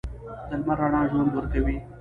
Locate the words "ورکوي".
1.33-1.77